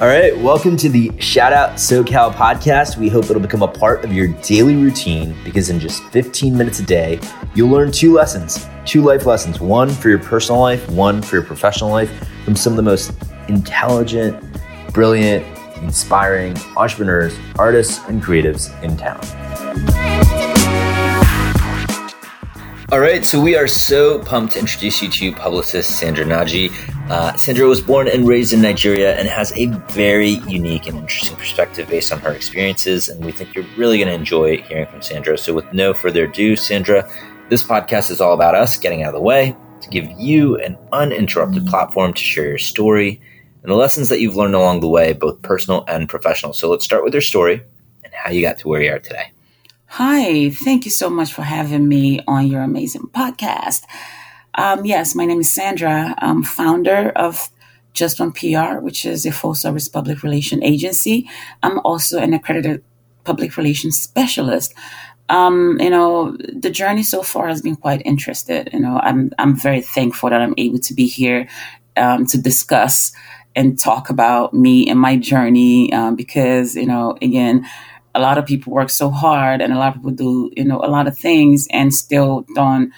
All 0.00 0.08
right, 0.08 0.36
welcome 0.36 0.76
to 0.78 0.88
the 0.88 1.12
Shout 1.20 1.52
Out 1.52 1.74
SoCal 1.74 2.34
podcast. 2.34 2.96
We 2.96 3.08
hope 3.08 3.26
it'll 3.26 3.38
become 3.38 3.62
a 3.62 3.68
part 3.68 4.04
of 4.04 4.12
your 4.12 4.26
daily 4.42 4.74
routine 4.74 5.36
because 5.44 5.70
in 5.70 5.78
just 5.78 6.02
15 6.06 6.58
minutes 6.58 6.80
a 6.80 6.82
day, 6.82 7.20
you'll 7.54 7.68
learn 7.68 7.92
two 7.92 8.12
lessons, 8.12 8.66
two 8.84 9.02
life 9.02 9.24
lessons, 9.24 9.60
one 9.60 9.88
for 9.88 10.08
your 10.08 10.18
personal 10.18 10.60
life, 10.60 10.90
one 10.90 11.22
for 11.22 11.36
your 11.36 11.44
professional 11.44 11.90
life, 11.90 12.10
from 12.44 12.56
some 12.56 12.72
of 12.72 12.76
the 12.76 12.82
most 12.82 13.12
intelligent, 13.46 14.42
brilliant, 14.92 15.46
inspiring 15.76 16.56
entrepreneurs, 16.76 17.38
artists, 17.56 18.00
and 18.08 18.20
creatives 18.20 18.76
in 18.82 18.96
town. 18.96 19.20
All 22.94 23.00
right, 23.00 23.24
so 23.24 23.40
we 23.40 23.56
are 23.56 23.66
so 23.66 24.20
pumped 24.20 24.52
to 24.52 24.60
introduce 24.60 25.02
you 25.02 25.08
to 25.08 25.32
publicist 25.32 25.98
Sandra 25.98 26.24
Naji. 26.24 26.70
Uh, 27.10 27.34
Sandra 27.36 27.66
was 27.66 27.80
born 27.80 28.06
and 28.06 28.24
raised 28.24 28.52
in 28.52 28.62
Nigeria 28.62 29.18
and 29.18 29.26
has 29.26 29.52
a 29.58 29.66
very 29.90 30.38
unique 30.46 30.86
and 30.86 30.98
interesting 30.98 31.36
perspective 31.36 31.88
based 31.88 32.12
on 32.12 32.20
her 32.20 32.30
experiences, 32.30 33.08
and 33.08 33.24
we 33.24 33.32
think 33.32 33.52
you're 33.52 33.66
really 33.76 33.98
going 33.98 34.06
to 34.06 34.14
enjoy 34.14 34.58
hearing 34.58 34.86
from 34.86 35.02
Sandra. 35.02 35.36
So, 35.36 35.52
with 35.52 35.72
no 35.72 35.92
further 35.92 36.26
ado, 36.26 36.54
Sandra, 36.54 37.10
this 37.48 37.64
podcast 37.64 38.12
is 38.12 38.20
all 38.20 38.32
about 38.32 38.54
us 38.54 38.76
getting 38.76 39.02
out 39.02 39.08
of 39.08 39.14
the 39.14 39.20
way 39.20 39.56
to 39.80 39.88
give 39.88 40.08
you 40.12 40.56
an 40.58 40.78
uninterrupted 40.92 41.66
platform 41.66 42.14
to 42.14 42.22
share 42.22 42.46
your 42.46 42.58
story 42.58 43.20
and 43.64 43.72
the 43.72 43.76
lessons 43.76 44.08
that 44.08 44.20
you've 44.20 44.36
learned 44.36 44.54
along 44.54 44.82
the 44.82 44.88
way, 44.88 45.14
both 45.14 45.42
personal 45.42 45.84
and 45.88 46.08
professional. 46.08 46.52
So, 46.52 46.70
let's 46.70 46.84
start 46.84 47.02
with 47.02 47.12
your 47.12 47.22
story 47.22 47.60
and 48.04 48.14
how 48.14 48.30
you 48.30 48.40
got 48.40 48.58
to 48.58 48.68
where 48.68 48.82
you 48.82 48.92
are 48.92 49.00
today. 49.00 49.32
Hi, 49.96 50.50
thank 50.50 50.86
you 50.86 50.90
so 50.90 51.08
much 51.08 51.32
for 51.32 51.42
having 51.42 51.86
me 51.86 52.18
on 52.26 52.48
your 52.48 52.62
amazing 52.62 53.02
podcast. 53.02 53.84
Um, 54.56 54.84
yes, 54.84 55.14
my 55.14 55.24
name 55.24 55.38
is 55.38 55.54
Sandra. 55.54 56.16
I'm 56.18 56.42
founder 56.42 57.10
of 57.14 57.48
Just 57.92 58.18
One 58.18 58.32
PR, 58.32 58.80
which 58.80 59.04
is 59.04 59.24
a 59.24 59.30
full 59.30 59.54
service 59.54 59.88
public 59.88 60.24
relation 60.24 60.64
agency. 60.64 61.30
I'm 61.62 61.78
also 61.84 62.18
an 62.18 62.34
accredited 62.34 62.82
public 63.22 63.56
relations 63.56 64.00
specialist. 64.00 64.74
Um, 65.28 65.78
you 65.78 65.90
know, 65.90 66.36
the 66.52 66.70
journey 66.70 67.04
so 67.04 67.22
far 67.22 67.46
has 67.46 67.62
been 67.62 67.76
quite 67.76 68.02
interesting. 68.04 68.66
You 68.72 68.80
know, 68.80 68.98
I'm 69.00 69.30
I'm 69.38 69.54
very 69.54 69.80
thankful 69.80 70.28
that 70.30 70.42
I'm 70.42 70.54
able 70.58 70.80
to 70.80 70.92
be 70.92 71.06
here 71.06 71.48
um, 71.96 72.26
to 72.26 72.36
discuss 72.36 73.12
and 73.54 73.78
talk 73.78 74.10
about 74.10 74.52
me 74.52 74.90
and 74.90 74.98
my 74.98 75.16
journey 75.16 75.92
um, 75.92 76.16
because 76.16 76.74
you 76.74 76.86
know, 76.86 77.16
again 77.22 77.64
a 78.14 78.20
lot 78.20 78.38
of 78.38 78.46
people 78.46 78.72
work 78.72 78.90
so 78.90 79.10
hard 79.10 79.60
and 79.60 79.72
a 79.72 79.78
lot 79.78 79.88
of 79.88 79.94
people 79.94 80.10
do, 80.12 80.50
you 80.56 80.64
know, 80.64 80.78
a 80.78 80.88
lot 80.88 81.08
of 81.08 81.18
things 81.18 81.66
and 81.70 81.94
still 81.94 82.46
don't 82.54 82.92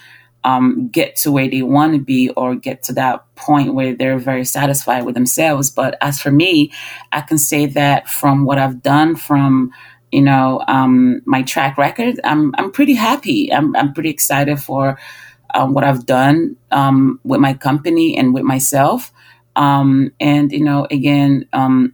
um, 0.46 0.88
get 0.88 1.16
to 1.16 1.32
where 1.32 1.50
they 1.50 1.62
want 1.62 1.94
to 1.94 1.98
be 1.98 2.30
or 2.30 2.54
get 2.54 2.84
to 2.84 2.92
that 2.94 3.24
point 3.34 3.74
where 3.74 3.94
they're 3.96 4.18
very 4.18 4.44
satisfied 4.44 5.04
with 5.04 5.16
themselves. 5.16 5.70
But 5.70 5.98
as 6.00 6.20
for 6.20 6.30
me, 6.30 6.72
I 7.10 7.20
can 7.20 7.36
say 7.36 7.66
that 7.66 8.08
from 8.08 8.44
what 8.44 8.58
I've 8.58 8.80
done, 8.80 9.16
from 9.16 9.72
you 10.12 10.22
know 10.22 10.62
um, 10.68 11.20
my 11.24 11.42
track 11.42 11.76
record, 11.76 12.20
I'm 12.22 12.54
I'm 12.56 12.70
pretty 12.70 12.94
happy. 12.94 13.52
I'm 13.52 13.74
I'm 13.74 13.92
pretty 13.92 14.10
excited 14.10 14.60
for 14.60 14.98
um, 15.52 15.74
what 15.74 15.82
I've 15.82 16.06
done 16.06 16.56
um, 16.70 17.18
with 17.24 17.40
my 17.40 17.54
company 17.54 18.16
and 18.16 18.32
with 18.32 18.44
myself. 18.44 19.12
Um, 19.56 20.12
and 20.20 20.52
you 20.52 20.62
know, 20.62 20.86
again, 20.92 21.48
um, 21.52 21.92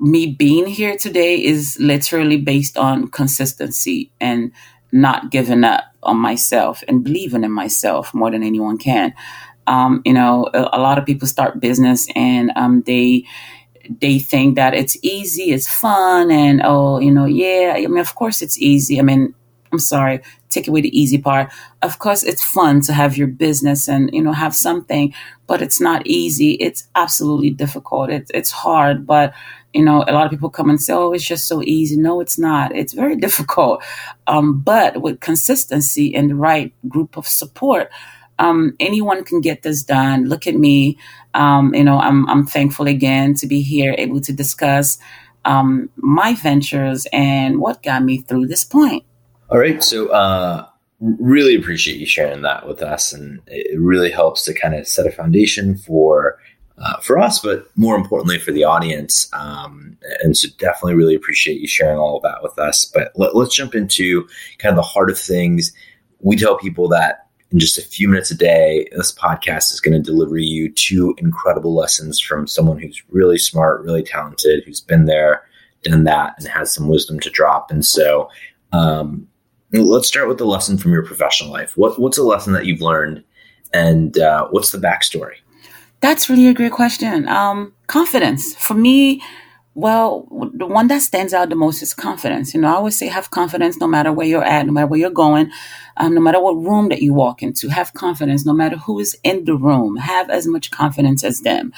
me 0.00 0.26
being 0.26 0.66
here 0.66 0.96
today 0.96 1.36
is 1.42 1.76
literally 1.78 2.38
based 2.38 2.76
on 2.76 3.08
consistency 3.08 4.10
and 4.20 4.50
not 4.92 5.30
giving 5.30 5.62
up 5.62 5.84
on 6.02 6.16
myself 6.16 6.82
and 6.88 7.04
believing 7.04 7.44
in 7.44 7.52
myself 7.52 8.12
more 8.14 8.30
than 8.30 8.42
anyone 8.42 8.78
can. 8.78 9.14
Um, 9.66 10.02
you 10.04 10.14
know, 10.14 10.48
a, 10.54 10.70
a, 10.72 10.80
lot 10.80 10.98
of 10.98 11.04
people 11.04 11.28
start 11.28 11.60
business 11.60 12.08
and 12.16 12.50
um, 12.56 12.82
they 12.86 13.24
they 14.00 14.18
think 14.18 14.56
that 14.56 14.74
it's 14.74 14.96
easy, 15.02 15.52
it's 15.52 15.68
fun, 15.68 16.30
and 16.30 16.62
oh, 16.64 16.98
you 16.98 17.12
know, 17.12 17.26
yeah. 17.26 17.74
I 17.76 17.86
mean, 17.86 17.98
of 17.98 18.14
course, 18.14 18.40
it's 18.42 18.58
easy. 18.58 18.98
I 18.98 19.02
mean, 19.02 19.34
I'm 19.72 19.78
sorry, 19.78 20.22
take 20.48 20.66
away 20.66 20.80
the 20.80 20.98
easy 20.98 21.18
part. 21.18 21.52
Of 21.82 21.98
course, 21.98 22.22
it's 22.22 22.44
fun 22.44 22.80
to 22.82 22.92
have 22.92 23.16
your 23.16 23.28
business 23.28 23.88
and 23.88 24.10
you 24.12 24.22
know 24.22 24.32
have 24.32 24.54
something, 24.54 25.14
but 25.46 25.62
it's 25.62 25.80
not 25.80 26.06
easy. 26.06 26.52
It's 26.52 26.88
absolutely 26.94 27.50
difficult. 27.50 28.10
It's 28.10 28.30
it's 28.34 28.50
hard, 28.50 29.06
but 29.06 29.34
you 29.72 29.84
know, 29.84 30.04
a 30.06 30.12
lot 30.12 30.24
of 30.24 30.30
people 30.30 30.50
come 30.50 30.68
and 30.68 30.80
say, 30.80 30.92
"Oh, 30.92 31.12
it's 31.12 31.26
just 31.26 31.46
so 31.46 31.62
easy." 31.62 31.96
No, 31.96 32.20
it's 32.20 32.38
not. 32.38 32.74
It's 32.74 32.92
very 32.92 33.16
difficult. 33.26 33.82
Um, 34.26 34.60
but 34.60 35.02
with 35.02 35.20
consistency 35.20 36.14
and 36.14 36.30
the 36.30 36.34
right 36.34 36.72
group 36.88 37.16
of 37.16 37.26
support, 37.26 37.90
um, 38.38 38.74
anyone 38.80 39.22
can 39.24 39.40
get 39.40 39.62
this 39.62 39.82
done. 39.82 40.26
Look 40.26 40.46
at 40.46 40.56
me. 40.56 40.98
Um, 41.34 41.74
you 41.74 41.84
know, 41.84 41.98
I'm 41.98 42.28
I'm 42.28 42.46
thankful 42.46 42.86
again 42.86 43.34
to 43.34 43.46
be 43.46 43.62
here, 43.62 43.94
able 43.98 44.20
to 44.22 44.32
discuss 44.32 44.98
um, 45.44 45.88
my 45.96 46.34
ventures 46.34 47.06
and 47.12 47.60
what 47.60 47.82
got 47.82 48.02
me 48.02 48.18
through 48.18 48.46
this 48.46 48.64
point. 48.64 49.04
All 49.50 49.58
right. 49.58 49.82
So, 49.82 50.08
uh, 50.08 50.66
really 51.00 51.54
appreciate 51.54 51.98
you 51.98 52.06
sharing 52.06 52.42
that 52.42 52.66
with 52.66 52.82
us, 52.82 53.12
and 53.12 53.40
it 53.46 53.78
really 53.78 54.10
helps 54.10 54.44
to 54.44 54.54
kind 54.54 54.74
of 54.74 54.86
set 54.86 55.06
a 55.06 55.12
foundation 55.12 55.76
for 55.76 56.38
uh, 56.80 56.98
for 57.00 57.18
us, 57.18 57.38
but 57.38 57.66
more 57.76 57.96
importantly 57.96 58.38
for 58.38 58.52
the 58.52 58.64
audience. 58.64 59.28
Um, 59.32 59.96
and 60.22 60.36
so 60.36 60.48
definitely 60.58 60.94
really 60.94 61.14
appreciate 61.14 61.60
you 61.60 61.68
sharing 61.68 61.98
all 61.98 62.16
of 62.16 62.22
that 62.22 62.42
with 62.42 62.58
us. 62.58 62.84
But 62.84 63.12
let, 63.16 63.34
us 63.34 63.54
jump 63.54 63.74
into 63.74 64.26
kind 64.58 64.72
of 64.72 64.76
the 64.76 64.82
heart 64.82 65.10
of 65.10 65.18
things. 65.18 65.72
We 66.20 66.36
tell 66.36 66.56
people 66.56 66.88
that 66.88 67.26
in 67.52 67.58
just 67.58 67.78
a 67.78 67.82
few 67.82 68.08
minutes 68.08 68.30
a 68.30 68.36
day, 68.36 68.88
this 68.92 69.12
podcast 69.12 69.72
is 69.72 69.80
going 69.80 70.00
to 70.00 70.10
deliver 70.10 70.38
you 70.38 70.70
two 70.70 71.14
incredible 71.18 71.74
lessons 71.74 72.20
from 72.20 72.46
someone 72.46 72.78
who's 72.78 73.02
really 73.08 73.38
smart, 73.38 73.82
really 73.82 74.02
talented, 74.02 74.62
who's 74.64 74.80
been 74.80 75.06
there, 75.06 75.42
done 75.82 76.04
that, 76.04 76.34
and 76.38 76.46
has 76.46 76.72
some 76.72 76.88
wisdom 76.88 77.18
to 77.20 77.30
drop. 77.30 77.70
And 77.70 77.84
so, 77.84 78.30
um, 78.72 79.26
let's 79.72 80.08
start 80.08 80.28
with 80.28 80.38
the 80.38 80.44
lesson 80.44 80.78
from 80.78 80.92
your 80.92 81.04
professional 81.04 81.50
life. 81.50 81.76
What, 81.76 81.98
what's 81.98 82.18
a 82.18 82.22
lesson 82.22 82.52
that 82.52 82.66
you've 82.66 82.80
learned, 82.80 83.24
and 83.72 84.16
uh, 84.18 84.46
what's 84.50 84.70
the 84.70 84.78
backstory? 84.78 85.36
That's 86.00 86.30
really 86.30 86.46
a 86.48 86.54
great 86.54 86.72
question. 86.72 87.28
Um, 87.28 87.74
confidence 87.86 88.54
for 88.56 88.74
me. 88.74 89.22
Well, 89.74 90.26
the 90.54 90.66
one 90.66 90.88
that 90.88 91.00
stands 91.00 91.32
out 91.32 91.48
the 91.48 91.54
most 91.54 91.80
is 91.80 91.94
confidence. 91.94 92.52
You 92.54 92.60
know, 92.60 92.68
I 92.68 92.72
always 92.72 92.98
say 92.98 93.06
have 93.06 93.30
confidence 93.30 93.78
no 93.78 93.86
matter 93.86 94.12
where 94.12 94.26
you're 94.26 94.44
at, 94.44 94.66
no 94.66 94.72
matter 94.72 94.88
where 94.88 94.98
you're 95.00 95.10
going, 95.10 95.50
um, 95.96 96.14
no 96.14 96.20
matter 96.20 96.40
what 96.40 96.56
room 96.56 96.88
that 96.88 97.02
you 97.02 97.14
walk 97.14 97.42
into. 97.42 97.68
Have 97.68 97.94
confidence 97.94 98.44
no 98.44 98.52
matter 98.52 98.76
who 98.76 98.98
is 98.98 99.16
in 99.22 99.44
the 99.44 99.54
room. 99.56 99.96
Have 99.96 100.28
as 100.28 100.46
much 100.46 100.70
confidence 100.70 101.22
as 101.22 101.40
them, 101.42 101.72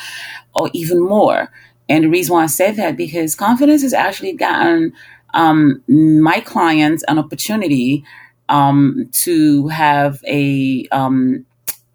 or 0.54 0.70
even 0.72 1.00
more. 1.00 1.50
And 1.88 2.04
the 2.04 2.08
reason 2.08 2.34
why 2.34 2.44
I 2.44 2.46
say 2.46 2.72
that 2.72 2.96
because 2.96 3.34
confidence 3.34 3.82
has 3.82 3.92
actually 3.92 4.32
gotten 4.34 4.92
um, 5.34 5.82
my 5.88 6.40
clients 6.40 7.04
an 7.08 7.18
opportunity 7.18 8.04
um, 8.48 9.08
to 9.12 9.68
have 9.68 10.22
a 10.26 10.86
um, 10.92 11.44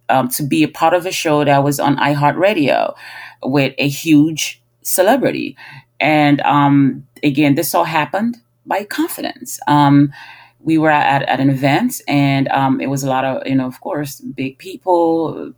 um, 0.09 0.29
to 0.29 0.43
be 0.43 0.63
a 0.63 0.67
part 0.67 0.93
of 0.93 1.05
a 1.05 1.11
show 1.11 1.43
that 1.43 1.63
was 1.63 1.79
on 1.79 1.97
iHeartRadio 1.97 2.95
with 3.43 3.73
a 3.77 3.87
huge 3.87 4.61
celebrity. 4.81 5.57
And 5.99 6.41
um, 6.41 7.07
again, 7.23 7.55
this 7.55 7.73
all 7.75 7.83
happened 7.83 8.37
by 8.65 8.83
confidence. 8.83 9.59
Um, 9.67 10.13
we 10.59 10.77
were 10.77 10.89
at, 10.89 11.23
at 11.23 11.39
an 11.39 11.49
event 11.49 12.01
and 12.07 12.47
um, 12.49 12.81
it 12.81 12.87
was 12.87 13.03
a 13.03 13.09
lot 13.09 13.23
of, 13.23 13.47
you 13.47 13.55
know, 13.55 13.67
of 13.67 13.79
course, 13.79 14.19
big 14.19 14.57
people, 14.57 15.53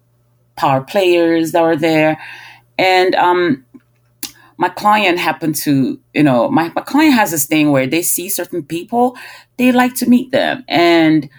power 0.56 0.82
players 0.82 1.52
that 1.52 1.64
were 1.64 1.76
there. 1.76 2.22
And 2.78 3.16
um, 3.16 3.66
my 4.58 4.70
client 4.70 5.18
happened 5.18 5.56
to, 5.56 6.00
you 6.14 6.24
know, 6.24 6.50
my, 6.50 6.72
my 6.76 6.82
client 6.82 7.16
has 7.16 7.32
this 7.32 7.46
thing 7.46 7.72
where 7.72 7.88
they 7.88 8.02
see 8.02 8.30
certain 8.30 8.64
people, 8.64 9.18
they 9.58 9.72
like 9.72 9.96
to 9.96 10.10
meet 10.10 10.32
them. 10.32 10.64
And 10.68 11.30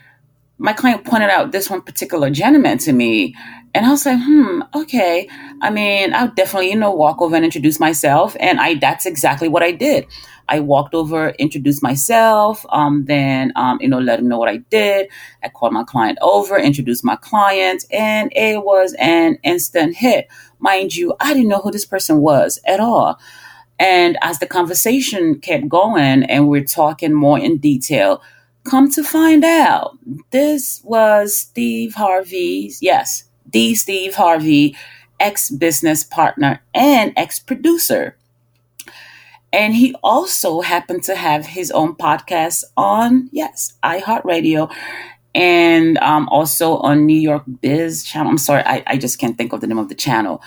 my 0.61 0.75
client 0.75 1.07
pointed 1.07 1.31
out 1.31 1.53
this 1.53 1.71
one 1.71 1.81
particular 1.81 2.29
gentleman 2.29 2.77
to 2.77 2.93
me. 2.93 3.35
And 3.75 3.87
I 3.87 3.91
was 3.91 4.05
like, 4.05 4.19
hmm, 4.21 4.61
okay. 4.75 5.27
I 5.63 5.71
mean, 5.71 6.13
I'll 6.13 6.33
definitely, 6.35 6.71
you 6.71 6.77
know, 6.77 6.91
walk 6.91 7.23
over 7.23 7.35
and 7.35 7.45
introduce 7.45 7.81
myself. 7.81 8.37
And 8.39 8.61
I 8.61 8.75
that's 8.75 9.07
exactly 9.07 9.49
what 9.49 9.63
I 9.63 9.73
did. 9.73 10.07
I 10.51 10.61
walked 10.61 10.95
over, 10.95 11.31
introduced 11.39 11.83
myself, 11.83 12.67
um, 12.71 13.07
then 13.07 13.53
um, 13.57 13.79
you 13.81 13.89
know, 13.89 14.01
let 14.01 14.19
him 14.19 14.29
know 14.29 14.37
what 14.37 14.51
I 14.51 14.59
did. 14.59 15.09
I 15.43 15.49
called 15.49 15.73
my 15.73 15.85
client 15.85 16.19
over, 16.21 16.59
introduced 16.59 17.05
my 17.05 17.17
client, 17.17 17.85
and 17.91 18.31
it 18.37 18.63
was 18.63 18.95
an 18.99 19.39
instant 19.43 19.97
hit. 19.97 20.29
Mind 20.59 20.95
you, 20.95 21.15
I 21.21 21.33
didn't 21.33 21.49
know 21.49 21.61
who 21.61 21.71
this 21.71 21.87
person 21.87 22.19
was 22.19 22.61
at 22.67 22.81
all. 22.81 23.19
And 23.79 24.19
as 24.21 24.41
the 24.41 24.47
conversation 24.47 25.41
kept 25.41 25.71
going 25.71 26.25
and 26.25 26.49
we're 26.49 26.65
talking 26.65 27.15
more 27.15 27.39
in 27.39 27.57
detail, 27.57 28.21
Come 28.65 28.91
to 28.93 29.03
find 29.03 29.45
out, 29.45 29.97
this 30.31 30.81
was 30.85 31.37
Steve 31.37 31.95
Harvey's, 31.95 32.81
yes, 32.83 33.25
the 33.51 33.75
Steve 33.75 34.15
Harvey, 34.15 34.77
ex 35.19 35.51
business 35.51 36.05
partner 36.05 36.61
and 36.75 37.13
ex 37.17 37.39
producer. 37.39 38.17
And 39.53 39.75
he 39.75 39.95
also 40.03 40.61
happened 40.61 41.03
to 41.05 41.17
have 41.17 41.45
his 41.47 41.71
own 41.71 41.95
podcast 41.97 42.65
on, 42.77 43.29
yes, 43.33 43.75
iHeartRadio 43.83 44.73
and 45.35 45.99
um, 45.99 46.29
also 46.29 46.77
on 46.79 47.07
New 47.07 47.19
York 47.19 47.45
Biz 47.61 48.05
channel. 48.05 48.31
I'm 48.31 48.39
sorry, 48.39 48.63
I, 48.65 48.83
I 48.87 48.97
just 48.97 49.19
can't 49.19 49.37
think 49.37 49.53
of 49.53 49.61
the 49.61 49.67
name 49.67 49.79
of 49.79 49.89
the 49.89 49.95
channel. 49.95 50.43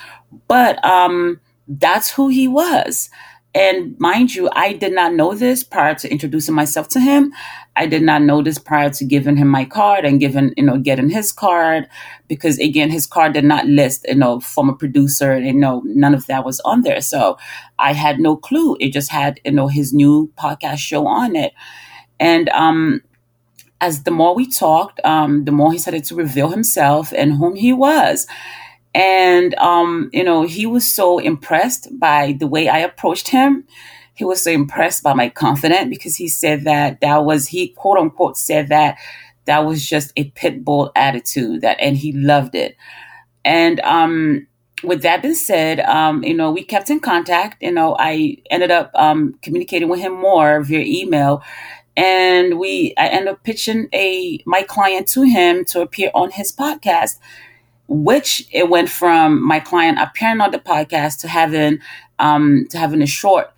But 0.47 0.83
um, 0.85 1.39
that's 1.67 2.11
who 2.11 2.29
he 2.29 2.47
was. 2.47 3.09
And 3.55 3.95
mind 3.99 4.33
you, 4.33 4.49
I 4.53 4.73
did 4.73 4.93
not 4.93 5.13
know 5.13 5.35
this 5.35 5.63
prior 5.63 5.93
to 5.95 6.09
introducing 6.11 6.55
myself 6.55 6.87
to 6.89 6.99
him. 6.99 7.31
I 7.75 7.85
did 7.85 8.01
not 8.01 8.23
know 8.23 8.41
this 8.41 8.57
prior 8.57 8.89
to 8.89 9.05
giving 9.05 9.37
him 9.37 9.47
my 9.47 9.65
card 9.65 10.05
and 10.05 10.19
giving, 10.19 10.53
you 10.57 10.63
know, 10.63 10.79
getting 10.79 11.09
his 11.09 11.31
card 11.31 11.87
because 12.27 12.57
again, 12.59 12.89
his 12.89 13.05
card 13.05 13.33
did 13.33 13.45
not 13.45 13.67
list, 13.67 14.05
you 14.07 14.15
know, 14.15 14.39
former 14.39 14.73
producer, 14.73 15.37
you 15.39 15.53
know, 15.53 15.83
none 15.85 16.15
of 16.15 16.25
that 16.27 16.45
was 16.45 16.59
on 16.61 16.81
there. 16.81 16.99
So 17.01 17.37
I 17.77 17.93
had 17.93 18.19
no 18.19 18.35
clue. 18.35 18.75
It 18.79 18.91
just 18.91 19.11
had, 19.11 19.39
you 19.45 19.51
know, 19.51 19.67
his 19.67 19.93
new 19.93 20.31
podcast 20.35 20.77
show 20.77 21.05
on 21.05 21.35
it. 21.35 21.53
And, 22.19 22.49
um, 22.49 23.01
as 23.81 24.03
the 24.03 24.11
more 24.11 24.33
we 24.33 24.49
talked, 24.49 25.03
um, 25.03 25.43
the 25.45 25.51
more 25.51 25.71
he 25.71 25.77
started 25.77 26.05
to 26.05 26.15
reveal 26.15 26.49
himself 26.49 27.11
and 27.15 27.33
whom 27.33 27.55
he 27.55 27.73
was. 27.73 28.27
And, 28.93 29.55
um, 29.55 30.09
you 30.13 30.23
know, 30.23 30.43
he 30.43 30.65
was 30.65 30.91
so 30.91 31.19
impressed 31.19 31.87
by 31.99 32.35
the 32.39 32.47
way 32.47 32.69
I 32.69 32.79
approached 32.79 33.29
him. 33.29 33.65
He 34.13 34.23
was 34.23 34.43
so 34.43 34.51
impressed 34.51 35.01
by 35.01 35.13
my 35.13 35.29
confidence 35.29 35.89
because 35.89 36.15
he 36.15 36.27
said 36.27 36.65
that 36.65 37.01
that 37.01 37.25
was, 37.25 37.47
he 37.47 37.69
quote 37.69 37.97
unquote 37.97 38.37
said 38.37 38.69
that 38.69 38.97
that 39.45 39.65
was 39.65 39.85
just 39.85 40.13
a 40.15 40.25
pit 40.31 40.63
bull 40.63 40.91
attitude 40.95 41.61
that, 41.61 41.77
and 41.79 41.97
he 41.97 42.11
loved 42.11 42.55
it. 42.55 42.75
And, 43.43 43.79
um, 43.81 44.47
with 44.83 45.01
that 45.03 45.21
being 45.21 45.33
said, 45.33 45.79
um, 45.81 46.23
you 46.23 46.33
know, 46.33 46.51
we 46.51 46.63
kept 46.63 46.89
in 46.89 46.99
contact. 46.99 47.63
You 47.63 47.71
know, 47.71 47.95
I 47.97 48.37
ended 48.51 48.69
up 48.69 48.91
um, 48.95 49.39
communicating 49.41 49.87
with 49.89 50.01
him 50.01 50.13
more 50.13 50.61
via 50.61 50.81
email, 50.81 51.41
and 51.95 52.59
we 52.59 52.93
I 52.97 53.07
ended 53.07 53.29
up 53.29 53.43
pitching 53.43 53.87
a 53.93 54.39
my 54.45 54.63
client 54.63 55.07
to 55.09 55.23
him 55.23 55.63
to 55.65 55.81
appear 55.81 56.11
on 56.13 56.31
his 56.31 56.51
podcast 56.51 57.19
which 57.87 58.47
it 58.51 58.69
went 58.69 58.89
from 58.89 59.45
my 59.45 59.59
client 59.59 59.99
appearing 59.99 60.41
on 60.41 60.51
the 60.51 60.59
podcast 60.59 61.19
to 61.19 61.27
having 61.27 61.79
um, 62.19 62.65
to 62.69 62.77
having 62.77 63.01
a 63.01 63.07
short 63.07 63.53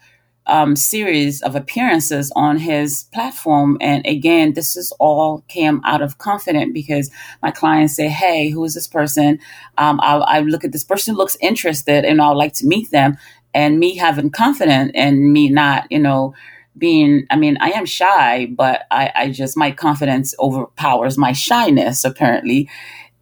um, 0.47 0.75
series 0.75 1.41
of 1.41 1.55
appearances 1.55 2.31
on 2.35 2.57
his 2.57 3.05
platform. 3.13 3.77
And 3.81 4.05
again, 4.05 4.53
this 4.53 4.75
is 4.75 4.91
all 4.99 5.43
came 5.47 5.81
out 5.83 6.01
of 6.01 6.17
confident 6.17 6.73
because 6.73 7.09
my 7.41 7.51
clients 7.51 7.95
say, 7.95 8.09
"Hey, 8.09 8.49
who 8.49 8.63
is 8.63 8.73
this 8.73 8.87
person?" 8.87 9.39
Um, 9.77 9.99
I, 10.01 10.15
I, 10.17 10.39
look 10.41 10.63
at 10.63 10.71
this 10.71 10.83
person 10.83 11.15
looks 11.15 11.37
interested, 11.41 12.05
and 12.05 12.21
I'd 12.21 12.31
like 12.31 12.53
to 12.55 12.67
meet 12.67 12.91
them. 12.91 13.17
And 13.53 13.79
me 13.79 13.95
having 13.95 14.31
confidence 14.31 14.91
and 14.95 15.31
me 15.31 15.49
not, 15.49 15.89
you 15.89 15.99
know, 15.99 16.33
being 16.77 17.25
i 17.29 17.35
mean 17.35 17.57
i 17.61 17.69
am 17.69 17.85
shy 17.85 18.45
but 18.47 18.85
i, 18.91 19.11
I 19.15 19.29
just 19.31 19.55
my 19.55 19.71
confidence 19.71 20.35
overpowers 20.39 21.17
my 21.17 21.31
shyness 21.31 22.03
apparently 22.03 22.69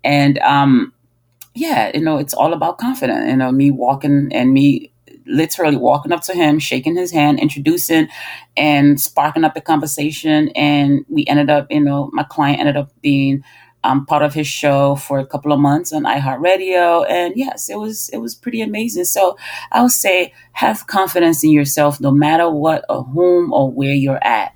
and 0.03 0.39
um 0.39 0.93
yeah, 1.55 1.91
you 1.93 2.01
know, 2.01 2.17
it's 2.17 2.33
all 2.33 2.53
about 2.53 2.79
confidence. 2.79 3.29
You 3.29 3.37
know, 3.37 3.51
me 3.51 3.71
walking 3.71 4.29
and 4.31 4.53
me 4.53 4.91
literally 5.25 5.77
walking 5.77 6.11
up 6.11 6.21
to 6.23 6.33
him, 6.33 6.59
shaking 6.59 6.95
his 6.95 7.11
hand, 7.11 7.39
introducing, 7.39 8.07
and 8.57 8.99
sparking 8.99 9.43
up 9.43 9.55
a 9.55 9.61
conversation. 9.61 10.49
And 10.49 11.05
we 11.09 11.25
ended 11.27 11.49
up, 11.49 11.67
you 11.69 11.79
know, 11.79 12.09
my 12.13 12.23
client 12.23 12.59
ended 12.59 12.77
up 12.77 12.91
being 13.01 13.43
um, 13.83 14.05
part 14.05 14.23
of 14.23 14.33
his 14.33 14.47
show 14.47 14.95
for 14.95 15.19
a 15.19 15.25
couple 15.25 15.51
of 15.51 15.59
months 15.59 15.91
on 15.93 16.03
iHeartRadio. 16.03 17.05
And 17.09 17.33
yes, 17.35 17.69
it 17.69 17.77
was 17.77 18.09
it 18.09 18.17
was 18.17 18.33
pretty 18.33 18.61
amazing. 18.61 19.05
So 19.05 19.37
I 19.71 19.81
would 19.81 19.91
say 19.91 20.33
have 20.53 20.87
confidence 20.87 21.43
in 21.43 21.51
yourself, 21.51 21.99
no 21.99 22.11
matter 22.11 22.49
what 22.49 22.85
or 22.89 23.03
whom 23.03 23.51
or 23.53 23.71
where 23.71 23.93
you're 23.93 24.23
at. 24.23 24.55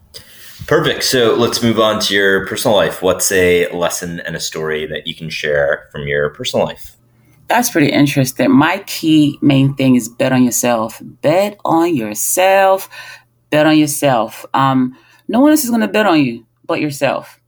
Perfect. 0.67 1.05
So 1.05 1.33
let's 1.33 1.63
move 1.63 1.79
on 1.79 2.01
to 2.01 2.13
your 2.13 2.45
personal 2.45 2.75
life. 2.75 3.01
What's 3.01 3.31
a 3.31 3.71
lesson 3.71 4.19
and 4.19 4.35
a 4.35 4.39
story 4.41 4.85
that 4.87 5.07
you 5.07 5.15
can 5.15 5.29
share 5.29 5.87
from 5.93 6.09
your 6.09 6.29
personal 6.31 6.65
life? 6.65 6.97
That's 7.47 7.69
pretty 7.69 7.89
interesting. 7.89 8.51
My 8.51 8.79
key 8.85 9.39
main 9.41 9.75
thing 9.75 9.95
is 9.95 10.09
bet 10.09 10.33
on 10.33 10.43
yourself. 10.43 11.01
Bet 11.01 11.57
on 11.63 11.95
yourself. 11.95 12.89
Bet 13.49 13.65
on 13.65 13.77
yourself. 13.77 14.45
Um, 14.53 14.97
no 15.29 15.39
one 15.39 15.51
else 15.51 15.63
is 15.63 15.69
going 15.69 15.81
to 15.81 15.87
bet 15.87 16.05
on 16.05 16.21
you 16.21 16.45
but 16.65 16.81
yourself. 16.81 17.39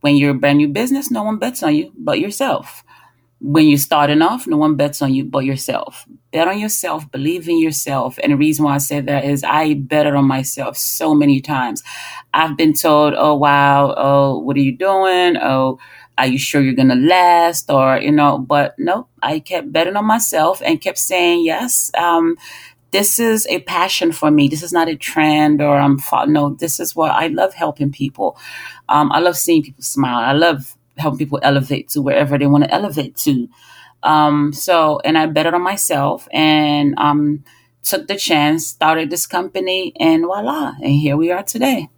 When 0.00 0.16
you're 0.16 0.32
a 0.32 0.34
brand 0.34 0.58
new 0.58 0.68
business, 0.68 1.10
no 1.10 1.22
one 1.22 1.38
bets 1.38 1.62
on 1.62 1.74
you 1.74 1.90
but 1.96 2.20
yourself 2.20 2.84
when 3.40 3.66
you're 3.66 3.78
starting 3.78 4.20
off, 4.20 4.46
no 4.46 4.56
one 4.56 4.74
bets 4.74 5.00
on 5.00 5.14
you 5.14 5.24
but 5.24 5.44
yourself. 5.44 6.06
Bet 6.32 6.48
on 6.48 6.58
yourself, 6.58 7.10
believe 7.10 7.48
in 7.48 7.58
yourself. 7.58 8.18
And 8.22 8.32
the 8.32 8.36
reason 8.36 8.64
why 8.64 8.74
I 8.74 8.78
say 8.78 9.00
that 9.00 9.24
is 9.24 9.44
I 9.44 9.74
betted 9.74 10.14
on 10.14 10.26
myself 10.26 10.76
so 10.76 11.14
many 11.14 11.40
times. 11.40 11.82
I've 12.34 12.56
been 12.56 12.72
told, 12.72 13.14
oh, 13.16 13.36
wow, 13.36 13.94
oh, 13.96 14.38
what 14.40 14.56
are 14.56 14.60
you 14.60 14.76
doing? 14.76 15.36
Oh, 15.36 15.78
are 16.18 16.26
you 16.26 16.38
sure 16.38 16.60
you're 16.60 16.74
going 16.74 16.88
to 16.88 16.96
last? 16.96 17.70
Or, 17.70 17.98
you 17.98 18.10
know, 18.10 18.38
but 18.38 18.74
no, 18.76 19.06
I 19.22 19.38
kept 19.38 19.72
betting 19.72 19.96
on 19.96 20.04
myself 20.04 20.60
and 20.64 20.80
kept 20.80 20.98
saying, 20.98 21.44
yes, 21.44 21.92
um, 21.96 22.36
this 22.90 23.20
is 23.20 23.46
a 23.48 23.60
passion 23.60 24.12
for 24.12 24.30
me. 24.30 24.48
This 24.48 24.62
is 24.62 24.72
not 24.72 24.88
a 24.88 24.96
trend 24.96 25.62
or 25.62 25.78
I'm, 25.78 25.98
no, 26.26 26.54
this 26.54 26.80
is 26.80 26.96
what 26.96 27.12
I 27.12 27.28
love 27.28 27.54
helping 27.54 27.92
people. 27.92 28.36
Um, 28.88 29.12
I 29.12 29.20
love 29.20 29.36
seeing 29.36 29.62
people 29.62 29.82
smile. 29.82 30.18
I 30.18 30.32
love 30.32 30.74
help 30.98 31.18
people 31.18 31.38
elevate 31.42 31.88
to 31.90 32.02
wherever 32.02 32.38
they 32.38 32.46
want 32.46 32.64
to 32.64 32.74
elevate 32.74 33.16
to. 33.16 33.48
Um, 34.02 34.52
so, 34.52 35.00
and 35.04 35.18
I 35.18 35.26
betted 35.26 35.54
on 35.54 35.62
myself 35.62 36.28
and 36.32 36.98
um, 36.98 37.44
took 37.82 38.06
the 38.06 38.16
chance, 38.16 38.66
started 38.66 39.10
this 39.10 39.26
company, 39.26 39.92
and 39.98 40.24
voila, 40.24 40.74
and 40.80 40.92
here 40.92 41.16
we 41.16 41.30
are 41.30 41.42
today. 41.42 41.88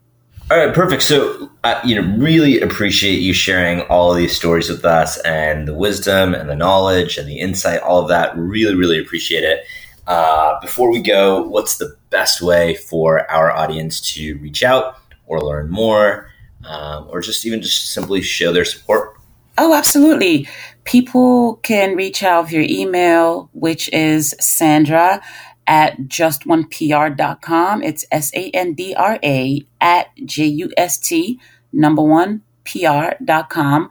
All 0.50 0.56
right, 0.56 0.74
perfect. 0.74 1.04
So, 1.04 1.48
you 1.84 2.00
know, 2.00 2.16
really 2.16 2.60
appreciate 2.60 3.20
you 3.20 3.32
sharing 3.32 3.82
all 3.82 4.12
these 4.14 4.34
stories 4.34 4.68
with 4.68 4.84
us 4.84 5.16
and 5.18 5.68
the 5.68 5.74
wisdom 5.74 6.34
and 6.34 6.50
the 6.50 6.56
knowledge 6.56 7.18
and 7.18 7.28
the 7.28 7.38
insight, 7.38 7.80
all 7.82 8.02
of 8.02 8.08
that. 8.08 8.36
Really, 8.36 8.74
really 8.74 8.98
appreciate 8.98 9.44
it. 9.44 9.64
Uh, 10.08 10.58
before 10.60 10.90
we 10.90 11.00
go, 11.00 11.42
what's 11.42 11.78
the 11.78 11.96
best 12.10 12.42
way 12.42 12.74
for 12.74 13.30
our 13.30 13.52
audience 13.52 14.00
to 14.14 14.38
reach 14.38 14.64
out 14.64 14.98
or 15.26 15.40
learn 15.40 15.70
more? 15.70 16.29
Um, 16.64 17.08
or 17.10 17.20
just 17.20 17.46
even 17.46 17.62
just 17.62 17.92
simply 17.92 18.22
show 18.22 18.52
their 18.52 18.64
support? 18.64 19.16
Oh, 19.58 19.74
absolutely. 19.74 20.48
People 20.84 21.56
can 21.56 21.96
reach 21.96 22.22
out 22.22 22.48
via 22.48 22.62
email, 22.62 23.50
which 23.52 23.92
is 23.92 24.34
Sandra 24.40 25.20
at 25.66 25.98
justonepr.com. 25.98 27.82
It's 27.82 28.04
S 28.10 28.32
A 28.34 28.50
N 28.50 28.74
D 28.74 28.94
R 28.94 29.18
A 29.22 29.62
at 29.80 30.08
J 30.24 30.46
U 30.46 30.70
S 30.76 30.98
T 30.98 31.40
number 31.72 32.02
one 32.02 32.42
PR.com. 32.64 33.90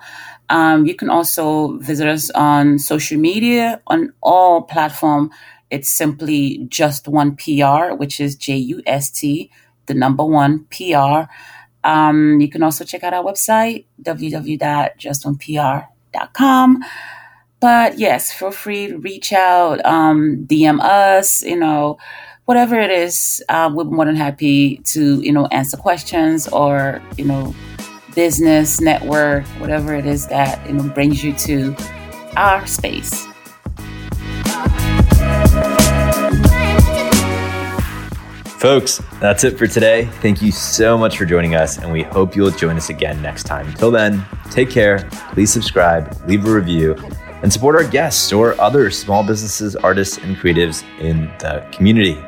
Um, 0.50 0.86
you 0.86 0.96
can 0.96 1.10
also 1.10 1.78
visit 1.78 2.08
us 2.08 2.30
on 2.32 2.80
social 2.80 3.20
media 3.20 3.82
on 3.88 4.14
all 4.22 4.64
platform. 4.64 5.32
It's 5.70 5.90
simply 5.90 6.66
just 6.70 7.08
one 7.08 7.36
PR, 7.36 7.94
which 7.96 8.20
is 8.20 8.36
J 8.36 8.58
U 8.58 8.82
S 8.86 9.12
T, 9.12 9.52
the 9.86 9.94
number 9.94 10.26
one 10.26 10.66
PR. 10.66 11.32
Um, 11.84 12.40
you 12.40 12.50
can 12.50 12.64
also 12.64 12.84
check 12.84 13.04
out 13.04 13.14
our 13.14 13.24
website, 13.24 13.86
www.justonepr.com. 14.04 16.84
But 17.60 18.00
yes, 18.00 18.32
feel 18.32 18.52
free 18.52 18.88
to 18.88 18.98
reach 18.98 19.34
out, 19.34 19.86
um, 19.86 20.46
DM 20.48 20.82
us, 20.82 21.44
you 21.44 21.58
know, 21.58 21.98
whatever 22.46 22.80
it 22.80 22.90
is. 22.90 23.44
Uh, 23.50 23.70
we're 23.74 23.84
more 23.84 24.06
than 24.06 24.16
happy 24.16 24.78
to, 24.86 25.22
you 25.22 25.32
know, 25.32 25.46
answer 25.48 25.78
questions 25.78 26.48
or, 26.48 27.02
you 27.18 27.26
know, 27.26 27.54
business, 28.16 28.82
network, 28.82 29.46
whatever 29.60 29.94
it 29.94 30.06
is 30.06 30.28
that, 30.28 30.66
you 30.68 30.74
know, 30.74 30.90
brings 30.90 31.24
you 31.24 31.34
to 31.34 31.76
our 32.38 32.66
space. 32.66 33.29
Folks, 38.60 39.02
that's 39.22 39.46
it 39.46 39.58
for 39.58 39.68
today. 39.68 40.04
Thank 40.22 40.42
you 40.42 40.52
so 40.52 40.98
much 40.98 41.18
for 41.18 41.24
joining 41.24 41.56
us, 41.56 41.78
and 41.78 41.90
we 41.90 42.04
hope 42.04 42.36
you'll 42.36 42.52
join 42.52 42.76
us 42.76 42.90
again 42.90 43.22
next 43.22 43.44
time. 43.44 43.66
Until 43.68 43.90
then, 43.90 44.26
take 44.52 44.70
care, 44.70 45.08
please 45.32 45.50
subscribe, 45.50 46.14
leave 46.28 46.46
a 46.46 46.52
review, 46.54 46.96
and 47.42 47.54
support 47.54 47.78
our 47.78 47.90
guests 47.90 48.34
or 48.34 48.60
other 48.60 48.92
small 48.92 49.24
businesses, 49.24 49.78
artists, 49.78 50.18
and 50.18 50.36
creatives 50.36 50.84
in 51.00 51.28
the 51.40 51.66
community. 51.72 52.22